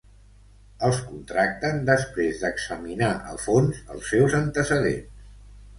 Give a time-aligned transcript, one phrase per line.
[0.87, 5.29] Els contracten després d'examinar a fons els seus antecedents.